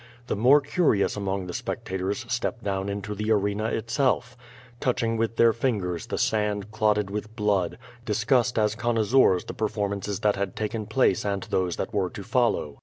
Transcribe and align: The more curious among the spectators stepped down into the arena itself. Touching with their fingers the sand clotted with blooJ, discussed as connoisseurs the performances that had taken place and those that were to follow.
The 0.25 0.35
more 0.35 0.61
curious 0.61 1.15
among 1.15 1.45
the 1.45 1.53
spectators 1.53 2.25
stepped 2.27 2.63
down 2.63 2.89
into 2.89 3.13
the 3.13 3.31
arena 3.31 3.65
itself. 3.65 4.35
Touching 4.79 5.15
with 5.15 5.35
their 5.35 5.53
fingers 5.53 6.07
the 6.07 6.17
sand 6.17 6.71
clotted 6.71 7.11
with 7.11 7.35
blooJ, 7.35 7.77
discussed 8.03 8.57
as 8.57 8.73
connoisseurs 8.73 9.45
the 9.45 9.53
performances 9.53 10.21
that 10.21 10.37
had 10.37 10.55
taken 10.55 10.87
place 10.87 11.23
and 11.23 11.43
those 11.51 11.75
that 11.75 11.93
were 11.93 12.09
to 12.09 12.23
follow. 12.23 12.79